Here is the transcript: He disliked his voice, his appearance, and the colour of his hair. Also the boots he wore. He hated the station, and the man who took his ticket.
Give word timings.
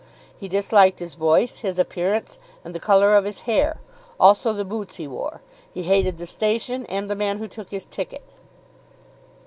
He 0.35 0.47
disliked 0.47 0.97
his 0.97 1.13
voice, 1.13 1.59
his 1.59 1.77
appearance, 1.77 2.39
and 2.65 2.73
the 2.73 2.79
colour 2.79 3.15
of 3.15 3.23
his 3.23 3.41
hair. 3.41 3.79
Also 4.19 4.51
the 4.51 4.65
boots 4.65 4.95
he 4.95 5.07
wore. 5.07 5.43
He 5.71 5.83
hated 5.83 6.17
the 6.17 6.25
station, 6.25 6.87
and 6.87 7.07
the 7.07 7.15
man 7.15 7.37
who 7.37 7.47
took 7.47 7.69
his 7.69 7.85
ticket. 7.85 8.23